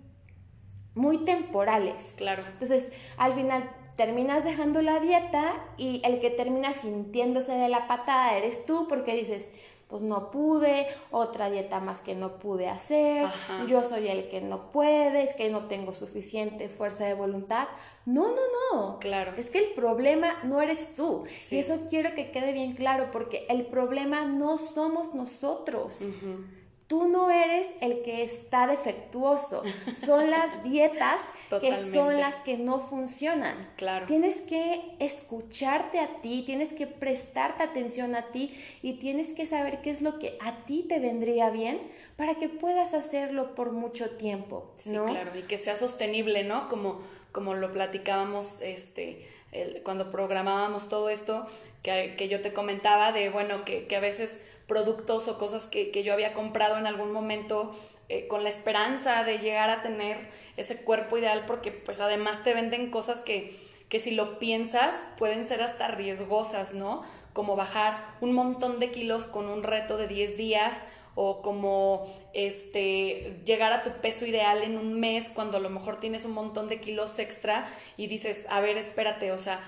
[0.96, 2.04] muy temporales.
[2.18, 2.44] Claro.
[2.46, 3.70] Entonces, al final
[4.00, 9.14] terminas dejando la dieta y el que termina sintiéndose de la patada eres tú porque
[9.14, 9.50] dices,
[9.90, 13.66] pues no pude, otra dieta más que no pude hacer, Ajá.
[13.68, 17.68] yo soy el que no puede, es que no tengo suficiente fuerza de voluntad.
[18.06, 19.00] No, no, no.
[19.00, 19.34] Claro.
[19.36, 21.26] Es que el problema no eres tú.
[21.36, 21.58] Sí.
[21.58, 26.00] Y eso quiero que quede bien claro porque el problema no somos nosotros.
[26.00, 26.46] Ujú.
[26.90, 29.62] Tú no eres el que está defectuoso,
[30.06, 31.22] son las dietas
[31.62, 33.56] que son las que no funcionan.
[33.76, 34.08] Claro.
[34.08, 39.82] Tienes que escucharte a ti, tienes que prestarte atención a ti y tienes que saber
[39.82, 41.80] qué es lo que a ti te vendría bien
[42.18, 44.72] para que puedas hacerlo por mucho tiempo.
[44.76, 45.06] Sí, ¿no?
[45.06, 46.70] claro, y que sea sostenible, ¿no?
[46.70, 51.46] Como, como lo platicábamos este, el- cuando programábamos todo esto,
[51.84, 55.92] que, que yo te comentaba de, bueno, que, que a veces productos o cosas que,
[55.92, 57.76] que yo había comprado en algún momento
[58.08, 60.18] eh, con la esperanza de llegar a tener
[60.58, 63.56] ese cuerpo ideal, porque pues además te venden cosas que,
[63.88, 67.04] que si lo piensas pueden ser hasta riesgosas, ¿no?
[67.34, 73.42] Como bajar un montón de kilos con un reto de 10 días o como este
[73.46, 76.68] llegar a tu peso ideal en un mes cuando a lo mejor tienes un montón
[76.68, 79.60] de kilos extra y dices, a ver, espérate, o sea,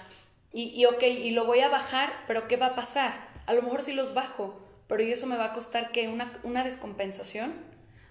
[0.52, 3.30] y, y ok, y lo voy a bajar, pero ¿qué va a pasar?
[3.46, 4.56] A lo mejor sí los bajo,
[4.92, 7.54] pero ¿y eso me va a costar que una, una descompensación?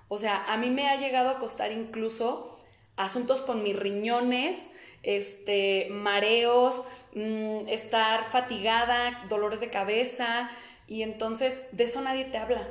[0.09, 2.59] O sea, a mí me ha llegado a costar incluso
[2.97, 4.57] asuntos con mis riñones,
[5.03, 10.51] este, mareos, mm, estar fatigada, dolores de cabeza,
[10.87, 12.67] y entonces de eso nadie te habla.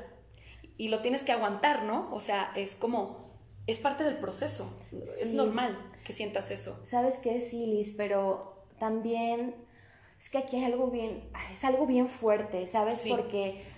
[0.76, 2.10] Y lo tienes que aguantar, ¿no?
[2.12, 4.76] O sea, es como, es parte del proceso.
[5.22, 6.84] Es normal que sientas eso.
[6.90, 9.54] Sabes que sí, Liz, pero también
[10.20, 13.06] es que aquí hay algo bien, es algo bien fuerte, ¿sabes?
[13.08, 13.69] Porque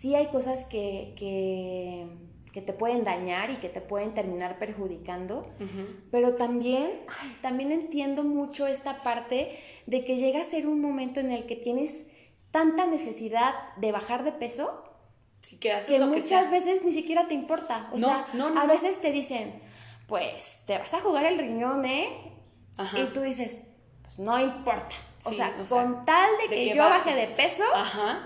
[0.00, 2.06] sí hay cosas que, que,
[2.52, 5.50] que, te pueden dañar y que te pueden terminar perjudicando,
[6.10, 7.00] pero también,
[7.40, 11.56] también entiendo mucho esta parte de que llega a ser un momento en el que
[11.56, 11.92] tienes
[12.50, 14.84] tanta necesidad de bajar de peso
[15.60, 17.90] que, muchas veces ni siquiera te importa.
[17.92, 18.26] O sea,
[18.56, 19.60] a veces te dicen,
[20.06, 22.08] pues te vas a jugar el riñón, ¿eh?
[22.96, 23.52] Y tú dices,
[24.18, 24.94] no importa.
[25.24, 27.14] o, sea, con tal de, que, yo baje.
[27.14, 27.64] de peso,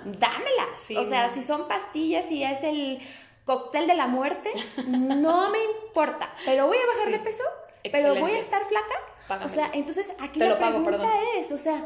[0.05, 0.91] dámelas.
[0.97, 3.01] o sea, si son pastillas y es el
[3.45, 4.53] cóctel de la muerte,
[4.87, 6.29] no me importa.
[6.45, 7.45] Pero voy a bajar de peso,
[7.91, 9.45] pero voy a estar flaca.
[9.45, 11.85] O sea, entonces aquí la pregunta es, o sea,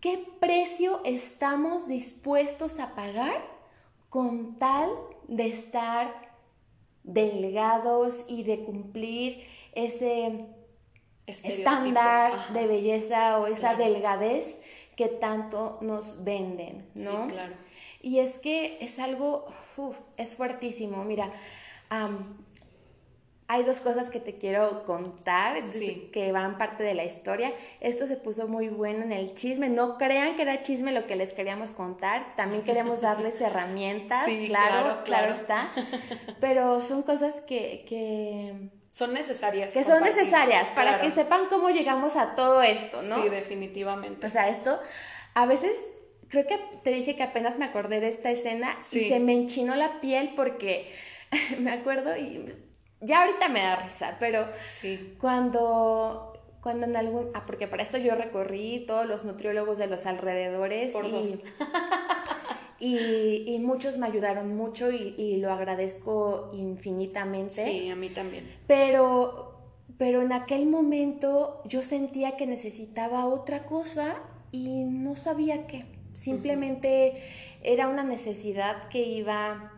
[0.00, 3.42] ¿qué precio estamos dispuestos a pagar
[4.08, 4.90] con tal
[5.26, 6.28] de estar
[7.02, 10.46] delgados y de cumplir ese
[11.28, 14.58] estándar de belleza o esa delgadez
[14.96, 17.10] que tanto nos venden, ¿no?
[17.10, 17.54] Sí, claro.
[18.00, 19.46] Y es que es algo,
[20.16, 21.04] es fuertísimo.
[21.04, 21.30] Mira,
[23.50, 25.56] hay dos cosas que te quiero contar
[26.12, 27.50] que van parte de la historia.
[27.80, 29.70] Esto se puso muy bueno en el chisme.
[29.70, 32.36] No crean que era chisme lo que les queríamos contar.
[32.36, 34.28] También queremos darles herramientas.
[34.46, 35.72] claro, claro, está.
[36.40, 39.72] Pero son cosas que, son necesarias.
[39.72, 43.22] Que son necesarias para que sepan cómo llegamos a todo esto, ¿no?
[43.22, 44.26] Sí, definitivamente.
[44.26, 44.80] O sea, esto
[45.34, 45.70] a veces
[46.26, 49.76] creo que te dije que apenas me acordé de esta escena y se me enchinó
[49.76, 50.92] la piel porque
[51.60, 52.52] me acuerdo y
[53.00, 55.14] ya ahorita me da risa, pero sí.
[55.20, 57.28] cuando, cuando en algún...
[57.34, 60.90] Ah, porque para esto yo recorrí todos los nutriólogos de los alrededores.
[60.90, 61.40] Por y,
[62.80, 67.64] Y, muchos me ayudaron mucho y, lo agradezco infinitamente.
[67.64, 68.44] Sí, a mí también.
[68.66, 69.58] Pero,
[69.98, 74.16] pero en aquel momento yo sentía que necesitaba otra cosa
[74.52, 75.84] y no sabía qué.
[76.14, 77.22] Simplemente
[77.62, 79.72] era una necesidad que iba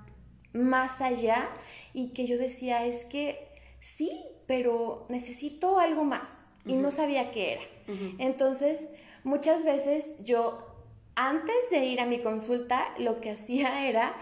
[0.52, 1.48] más allá
[1.92, 3.48] y que yo decía, es que
[3.80, 4.10] sí,
[4.46, 6.32] pero necesito algo más
[6.66, 7.62] y no sabía qué era.
[8.18, 8.90] Entonces,
[9.24, 10.69] muchas veces yo,
[11.28, 14.14] antes de ir a mi consulta, lo que hacía era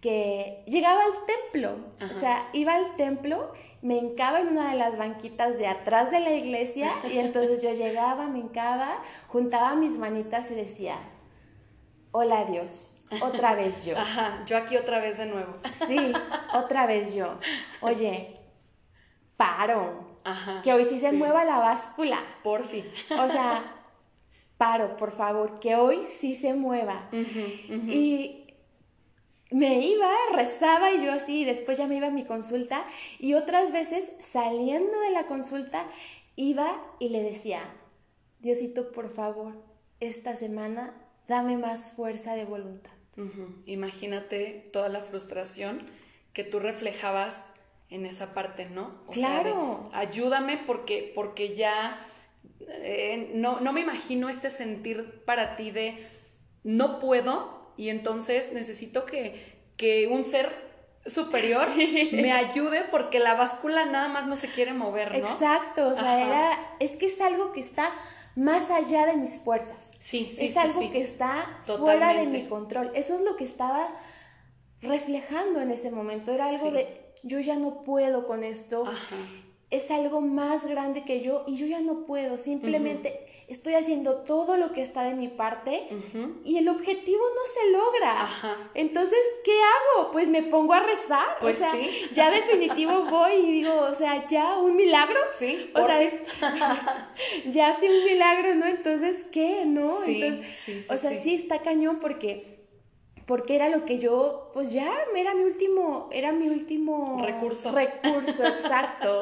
[0.00, 4.96] que llegaba al templo, o sea, iba al templo, me hincaba en una de las
[4.96, 8.96] banquitas de atrás de la iglesia y entonces yo llegaba, me hincaba,
[9.28, 10.96] juntaba mis manitas y decía,
[12.12, 13.96] hola Dios, otra vez yo.
[13.98, 15.54] Ajá, yo aquí otra vez de nuevo.
[15.86, 16.12] Sí,
[16.54, 17.38] otra vez yo.
[17.82, 18.38] Oye,
[19.36, 20.18] paro.
[20.24, 20.62] Ajá.
[20.62, 22.20] Que hoy sí se mueva la báscula.
[22.42, 22.90] Por fin.
[23.10, 23.79] O sea,
[24.60, 27.08] paro, por favor, que hoy sí se mueva.
[27.12, 28.44] Y
[29.50, 32.84] me iba, rezaba y yo así, y después ya me iba a mi consulta.
[33.18, 35.86] Y otras veces, saliendo de la consulta,
[36.36, 37.62] iba y le decía,
[38.40, 39.54] Diosito, por favor,
[39.98, 40.94] esta semana
[41.26, 42.92] dame más fuerza de voluntad.
[43.64, 45.86] Imagínate toda la frustración
[46.34, 47.48] que tú reflejabas
[47.88, 49.06] en esa parte, ¿no?
[49.10, 49.88] claro.
[49.94, 51.98] ayúdame porque, porque ya
[52.68, 56.06] eh, no, no me imagino este sentir para ti de
[56.62, 60.70] no puedo y entonces necesito que, que un ser
[61.06, 61.66] superior
[62.12, 65.32] me ayude porque la báscula nada más no se quiere mover, ¿no?
[65.32, 67.92] Exacto, o sea, era, es que es algo que está
[68.36, 69.88] más allá de mis fuerzas.
[69.98, 72.90] Sí, sí, es algo que está fuera de mi control.
[72.94, 73.88] Eso es lo que estaba
[74.80, 76.32] reflejando en ese momento.
[76.32, 78.84] Era algo de, yo ya no puedo con esto.
[79.70, 82.38] Es algo más grande que yo y yo ya no puedo.
[82.38, 85.88] Simplemente estoy haciendo todo lo que está de mi parte
[86.44, 88.28] y el objetivo no se logra.
[88.74, 90.12] Entonces, ¿qué hago?
[90.12, 91.36] Pues me pongo a rezar.
[91.40, 92.08] Pues o sea, sí.
[92.14, 95.18] ya definitivo voy y digo, o sea, ya un milagro.
[95.36, 96.00] Sí, o sea,
[97.50, 98.66] ya sí un milagro, ¿no?
[98.66, 99.64] Entonces, ¿qué?
[99.66, 100.00] ¿No?
[100.00, 102.59] Sí, Entonces, sí, o sea, sí está cañón porque
[103.30, 107.70] porque era lo que yo, pues ya era mi último, era mi último recurso.
[107.70, 109.20] Recurso, exacto.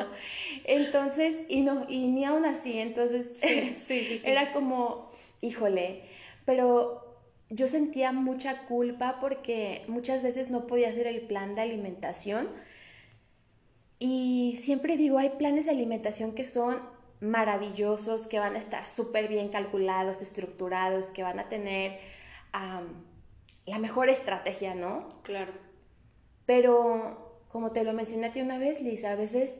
[0.64, 5.10] Entonces, y no, y ni aún así, entonces sí, sí, era como,
[5.42, 6.04] híjole,
[6.46, 7.18] pero
[7.50, 12.48] yo sentía mucha culpa porque muchas veces no podía hacer el plan de alimentación.
[13.98, 16.78] Y siempre digo, hay planes de alimentación que son
[17.20, 22.00] maravillosos, que van a estar súper bien calculados, estructurados, que van a tener
[23.68, 25.20] la mejor estrategia, ¿no?
[25.22, 25.52] Claro.
[26.46, 29.50] Pero, como te lo mencioné a ti una vez, Lisa, a veces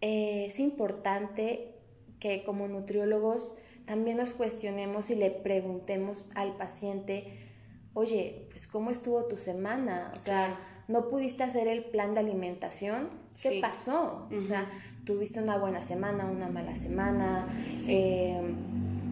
[0.00, 1.74] eh, es importante
[2.20, 7.46] que como nutriólogos también nos cuestionemos y le preguntemos al paciente,
[7.94, 10.12] oye, pues ¿cómo estuvo tu semana?
[10.14, 10.58] O sea,
[10.88, 13.10] ¿no pudiste hacer el plan de alimentación?
[13.40, 14.28] ¿Qué pasó?
[14.36, 14.68] O sea,
[15.04, 17.46] ¿tuviste una buena semana, una mala semana?
[17.88, 18.40] Eh,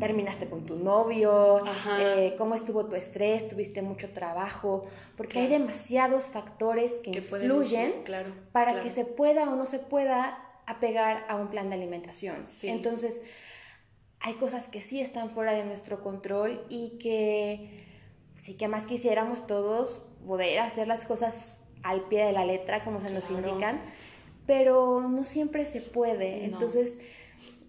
[0.06, 1.60] terminaste con tu novio,
[1.98, 4.84] eh, cómo estuvo tu estrés, tuviste mucho trabajo,
[5.16, 7.92] porque hay demasiados factores que, influyen
[8.52, 12.44] para que se pueda o no se pueda apegar a un plan de alimentación.
[12.64, 13.22] Entonces,
[14.20, 17.86] hay cosas que sí están fuera de nuestro control y que
[18.36, 23.00] sí que más quisiéramos todos poder hacer las cosas al pie de la letra como
[23.00, 23.80] se nos indican,
[24.46, 26.44] pero no siempre se puede.
[26.44, 26.94] Entonces,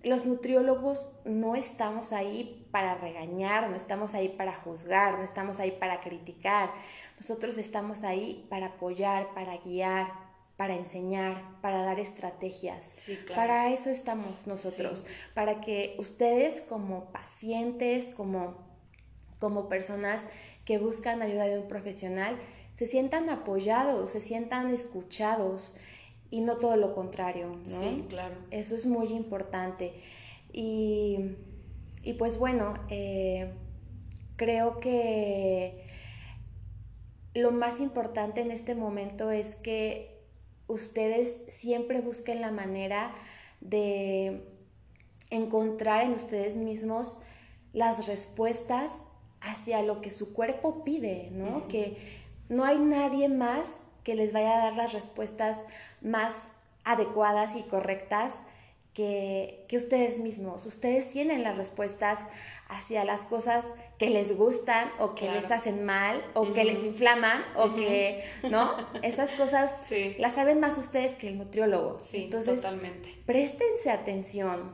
[0.06, 5.72] los nutriólogos no estamos ahí para regañar, no estamos ahí para juzgar, no estamos ahí
[5.72, 6.72] para criticar.
[7.18, 10.08] Nosotros estamos ahí para apoyar, para guiar,
[10.58, 13.08] para enseñar, para dar estrategias.
[13.34, 18.56] Para eso estamos nosotros, para que ustedes como pacientes, como,
[19.40, 20.22] como personas
[20.66, 22.38] que buscan ayuda de un profesional,
[22.76, 25.78] se sientan apoyados, se sientan escuchados
[26.30, 27.66] y no todo lo contrario, ¿no?
[27.66, 28.36] Sí, claro.
[28.52, 29.94] Eso es muy importante.
[30.52, 31.36] Y,
[32.18, 33.54] pues bueno, eh,
[34.36, 35.86] creo que
[37.34, 40.22] lo más importante en este momento es que
[40.68, 43.14] ustedes siempre busquen la manera
[43.62, 44.48] de
[45.30, 47.20] encontrar en ustedes mismos
[47.74, 48.92] las respuestas
[49.42, 51.68] hacia lo que su cuerpo pide, ¿no?
[51.68, 51.98] Que
[52.48, 53.68] no hay nadie más
[54.06, 55.58] que les vaya a dar las respuestas
[56.02, 56.34] más
[56.86, 58.34] adecuadas y correctas
[58.94, 60.66] que, ustedes mismos.
[60.66, 62.20] Ustedes tienen las respuestas
[62.70, 63.66] hacia las cosas
[64.00, 68.72] que les gustan o que les hacen mal o que les inflaman o que, ¿no?
[69.02, 72.00] Esas cosas las saben más ustedes que el nutriólogo.
[72.00, 73.14] Sí, Entonces, totalmente.
[73.26, 74.74] Préstense atención,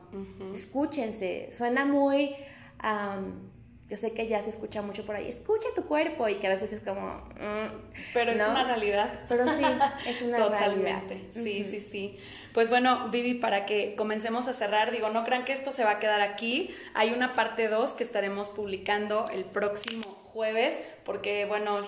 [0.54, 1.50] escúchense.
[1.52, 2.36] Suena muy
[3.92, 6.50] yo sé que ya se escucha mucho por ahí, escucha tu cuerpo y que a
[6.50, 7.08] veces es como...
[7.38, 9.20] Mm, Pero es una realidad.
[9.28, 9.62] Pero sí,
[10.08, 11.08] es una Totalmente.
[11.14, 11.30] realidad.
[11.30, 12.18] Sí, sí, sí.
[12.54, 15.90] Pues bueno, Vivi, para que comencemos a cerrar, digo, no crean que esto se va
[15.90, 16.74] a quedar aquí.
[16.94, 20.74] Hay una parte 2 que estaremos publicando el próximo jueves,
[21.04, 21.80] porque bueno,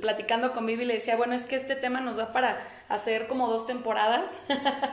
[0.00, 3.48] platicando con Vivi le decía, bueno, es que este tema nos da para hacer como
[3.48, 4.38] dos temporadas.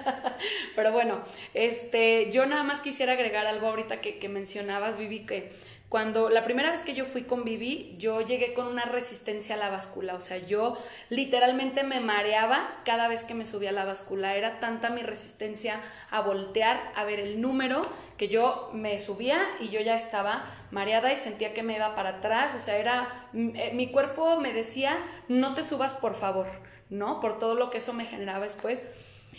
[0.75, 1.21] Pero bueno,
[1.53, 5.51] este, yo nada más quisiera agregar algo ahorita que, que mencionabas, Vivi, que
[5.89, 9.57] cuando la primera vez que yo fui con Vivi, yo llegué con una resistencia a
[9.57, 10.77] la báscula, o sea, yo
[11.09, 15.79] literalmente me mareaba cada vez que me subía a la báscula, era tanta mi resistencia
[16.11, 17.83] a voltear, a ver el número,
[18.17, 22.09] que yo me subía y yo ya estaba mareada y sentía que me iba para
[22.09, 26.47] atrás, o sea, era mi cuerpo me decía, "No te subas, por favor",
[26.89, 27.19] ¿no?
[27.19, 28.83] Por todo lo que eso me generaba después.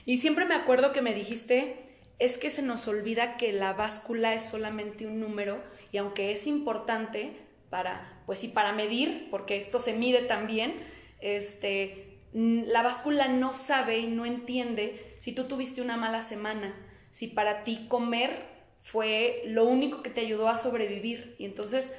[0.07, 1.89] Y siempre me acuerdo que me dijiste,
[2.19, 6.47] es que se nos olvida que la báscula es solamente un número y aunque es
[6.47, 7.33] importante
[7.71, 10.75] para, pues sí, para medir, porque esto se mide también,
[11.21, 16.75] este, la báscula no sabe y no entiende si tú tuviste una mala semana,
[17.13, 18.43] si para ti comer
[18.83, 21.37] fue lo único que te ayudó a sobrevivir.
[21.39, 21.95] Y entonces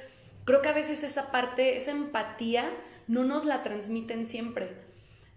[0.50, 2.68] creo que a veces esa parte, esa empatía,
[3.06, 4.68] no nos la transmiten siempre.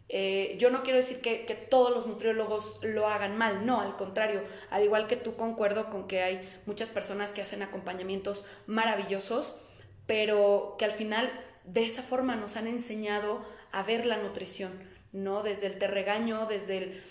[0.09, 4.43] Eh, yo no quiero decir que, todos los nutriólogos lo hagan mal, no, al contrario,
[4.71, 9.63] al igual que tú concuerdo con que hay muchas personas que hacen acompañamientos maravillosos,
[10.07, 11.31] pero que al final
[11.63, 14.71] de esa forma nos han enseñado a ver la nutrición,
[15.11, 15.43] ¿no?
[15.43, 17.03] Desde el te regaño, desde el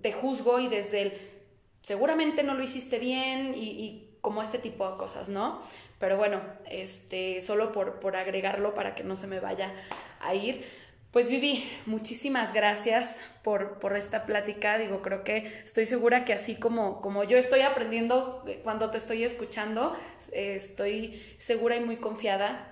[0.00, 1.12] te juzgo y desde el
[1.82, 5.62] seguramente no lo hiciste bien y como este tipo de cosas, ¿no?
[5.98, 9.72] Pero bueno, este, solo por, por agregarlo para que no se me vaya
[10.20, 10.66] a ir.
[11.12, 14.76] Pues Vivi, muchísimas gracias por, por, esta plática.
[14.76, 19.24] Digo, creo que estoy segura que así como, como yo estoy aprendiendo cuando te estoy
[19.24, 19.96] escuchando,
[20.32, 22.70] eh, estoy segura y muy confiada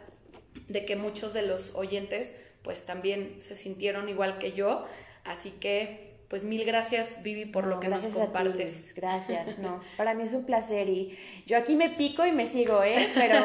[0.68, 4.84] de que muchos de los oyentes pues también se sintieron igual que yo.
[5.24, 8.94] Así que pues mil gracias Vivi por lo que nos compartes.
[8.94, 9.80] Gracias, no.
[9.96, 11.16] Para mí es un placer y
[11.46, 13.08] yo aquí me pico y me sigo, ¿eh?
[13.14, 13.44] Pero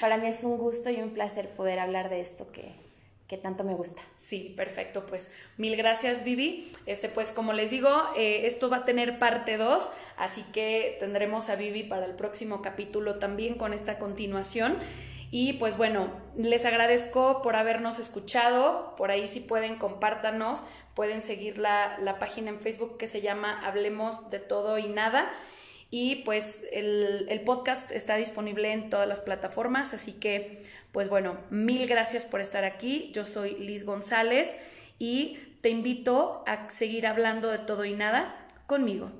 [0.00, 2.82] para mí es un gusto y un placer poder hablar de esto que
[3.32, 4.02] que tanto me gusta.
[4.18, 6.70] Sí, perfecto, pues mil gracias Vivi.
[6.84, 9.88] Este, pues como les digo, eh, esto va a tener parte 2,
[10.18, 14.76] así que tendremos a Vivi para el próximo capítulo también con esta continuación.
[15.30, 20.62] Y pues bueno, les agradezco por habernos escuchado, por ahí si pueden compártanos,
[20.94, 25.32] pueden seguir la, la página en Facebook que se llama Hablemos de todo y nada.
[25.90, 31.38] Y pues el, el podcast está disponible en todas las plataformas, así que pues bueno,
[31.50, 33.10] mil gracias por estar aquí.
[33.14, 34.58] Yo soy Liz González
[34.98, 39.10] y te invito a seguir hablando de todo y nada conmigo.